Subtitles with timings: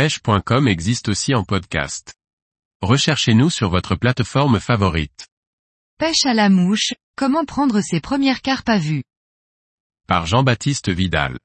[0.00, 2.14] pêche.com existe aussi en podcast.
[2.80, 5.28] Recherchez-nous sur votre plateforme favorite.
[5.98, 9.02] Pêche à la mouche, comment prendre ses premières carpes à vue?
[10.08, 11.38] Par Jean-Baptiste Vidal.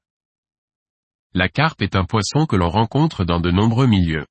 [1.34, 4.24] La carpe est un poisson que l'on rencontre dans de nombreux milieux.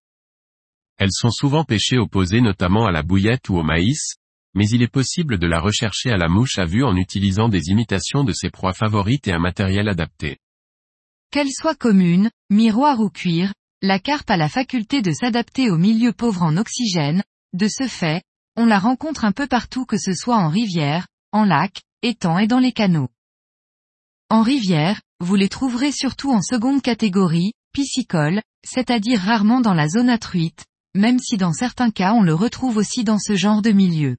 [0.98, 4.16] Elles sont souvent pêchées opposées notamment à la bouillette ou au maïs,
[4.56, 7.68] mais il est possible de la rechercher à la mouche à vue en utilisant des
[7.68, 10.40] imitations de ses proies favorites et un matériel adapté.
[11.30, 13.54] Qu'elle soit commune, miroir ou cuir,
[13.86, 18.24] la carpe a la faculté de s'adapter au milieu pauvre en oxygène, de ce fait,
[18.58, 22.48] on la rencontre un peu partout que ce soit en rivière, en lac, étang et
[22.48, 23.10] dans les canaux.
[24.30, 30.10] En rivière, vous les trouverez surtout en seconde catégorie, piscicole, c'est-à-dire rarement dans la zone
[30.10, 33.72] à truite, même si dans certains cas on le retrouve aussi dans ce genre de
[33.72, 34.18] milieu.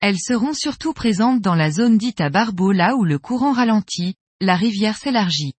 [0.00, 4.14] Elles seront surtout présentes dans la zone dite à barbeau là où le courant ralentit,
[4.40, 5.54] la rivière s'élargit.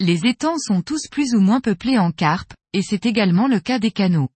[0.00, 3.80] Les étangs sont tous plus ou moins peuplés en carpes, et c'est également le cas
[3.80, 4.28] des canaux.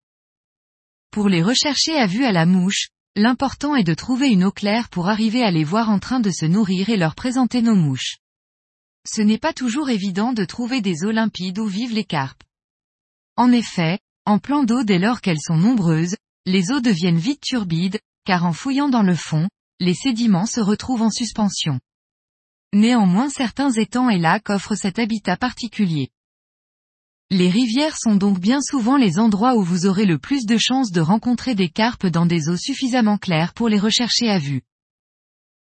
[1.12, 4.88] Pour les rechercher à vue à la mouche, l'important est de trouver une eau claire
[4.88, 8.16] pour arriver à les voir en train de se nourrir et leur présenter nos mouches.
[9.06, 12.42] Ce n'est pas toujours évident de trouver des eaux limpides où vivent les carpes.
[13.36, 18.00] En effet, en plan d'eau dès lors qu'elles sont nombreuses, les eaux deviennent vite turbides,
[18.24, 21.78] car en fouillant dans le fond, les sédiments se retrouvent en suspension.
[22.74, 26.10] Néanmoins certains étangs et lacs offrent cet habitat particulier.
[27.28, 30.90] Les rivières sont donc bien souvent les endroits où vous aurez le plus de chances
[30.90, 34.62] de rencontrer des carpes dans des eaux suffisamment claires pour les rechercher à vue.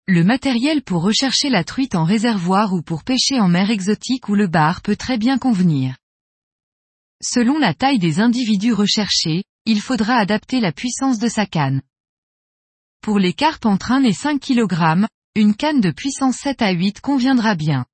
[0.07, 4.35] Le matériel pour rechercher la truite en réservoir ou pour pêcher en mer exotique ou
[4.35, 5.95] le bar peut très bien convenir.
[7.23, 11.81] Selon la taille des individus recherchés, il faudra adapter la puissance de sa canne.
[13.01, 15.07] Pour les carpes entre 1 et 5 kg,
[15.38, 17.86] une canne de puissance 7 à 8 conviendra bien.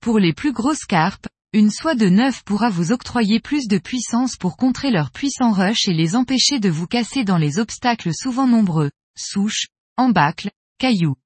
[0.00, 4.36] Pour les plus grosses carpes, une soie de 9 pourra vous octroyer plus de puissance
[4.36, 8.46] pour contrer leur puissant rush et les empêcher de vous casser dans les obstacles souvent
[8.46, 11.16] nombreux, souches, embâcles, cailloux.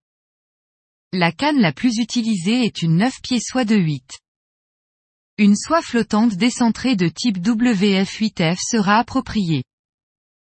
[1.13, 4.21] La canne la plus utilisée est une 9 pieds soie de 8.
[5.37, 9.65] Une soie flottante décentrée de type WF8F sera appropriée.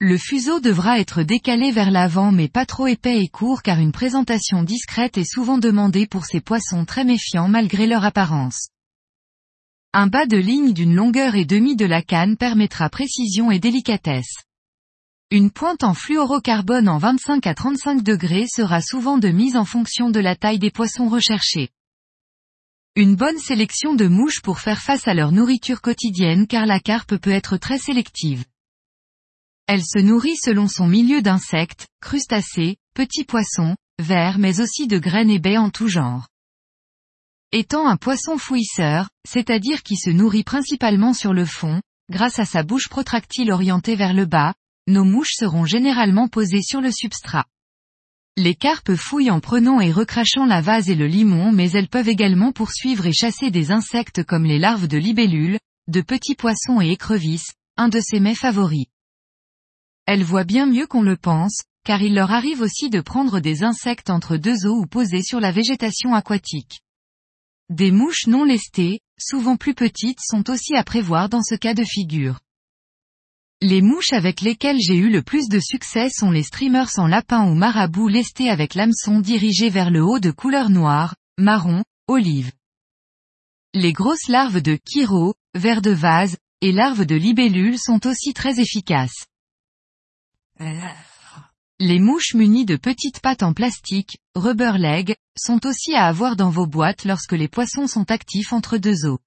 [0.00, 3.90] Le fuseau devra être décalé vers l'avant mais pas trop épais et court car une
[3.90, 8.68] présentation discrète est souvent demandée pour ces poissons très méfiants malgré leur apparence.
[9.92, 14.36] Un bas de ligne d'une longueur et demie de la canne permettra précision et délicatesse.
[15.32, 20.10] Une pointe en fluorocarbone en 25 à 35 degrés sera souvent de mise en fonction
[20.10, 21.70] de la taille des poissons recherchés.
[22.94, 27.16] Une bonne sélection de mouches pour faire face à leur nourriture quotidienne car la carpe
[27.16, 28.44] peut être très sélective.
[29.68, 35.28] Elle se nourrit selon son milieu d'insectes, crustacés, petits poissons, vers mais aussi de graines
[35.28, 36.26] et baies en tout genre.
[37.52, 42.62] Étant un poisson fouisseur, c'est-à-dire qui se nourrit principalement sur le fond, grâce à sa
[42.62, 44.54] bouche protractile orientée vers le bas,
[44.86, 47.44] nos mouches seront généralement posées sur le substrat.
[48.38, 52.08] Les carpes fouillent en prenant et recrachant la vase et le limon mais elles peuvent
[52.08, 55.58] également poursuivre et chasser des insectes comme les larves de libellules,
[55.88, 58.86] de petits poissons et écrevisses, un de ses mets favoris.
[60.10, 63.62] Elles voient bien mieux qu'on le pense, car il leur arrive aussi de prendre des
[63.62, 66.80] insectes entre deux eaux ou posés sur la végétation aquatique.
[67.68, 71.84] Des mouches non lestées, souvent plus petites sont aussi à prévoir dans ce cas de
[71.84, 72.40] figure.
[73.60, 77.46] Les mouches avec lesquelles j'ai eu le plus de succès sont les streamers en lapin
[77.46, 82.50] ou marabout lestés avec l'hameçon dirigé vers le haut de couleur noire, marron, olive.
[83.74, 88.58] Les grosses larves de chiro, vers de vase, et larves de libellules sont aussi très
[88.58, 89.26] efficaces.
[91.80, 96.50] Les mouches munies de petites pattes en plastique, rubber leg, sont aussi à avoir dans
[96.50, 99.20] vos boîtes lorsque les poissons sont actifs entre deux eaux.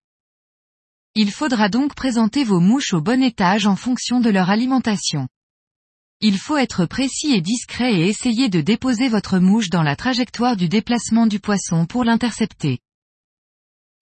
[1.16, 5.30] Il faudra donc présenter vos mouches au bon étage en fonction de leur alimentation.
[6.20, 10.58] Il faut être précis et discret et essayer de déposer votre mouche dans la trajectoire
[10.58, 12.80] du déplacement du poisson pour l'intercepter.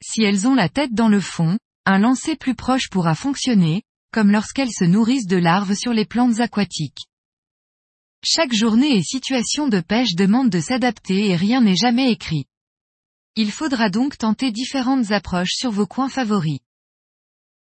[0.03, 4.31] Si elles ont la tête dans le fond, un lancer plus proche pourra fonctionner, comme
[4.31, 7.05] lorsqu'elles se nourrissent de larves sur les plantes aquatiques.
[8.21, 12.45] Chaque journée et situation de pêche demande de s'adapter et rien n'est jamais écrit.
[13.37, 16.59] Il faudra donc tenter différentes approches sur vos coins favoris.